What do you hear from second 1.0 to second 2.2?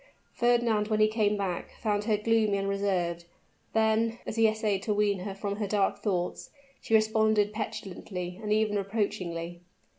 came back, found her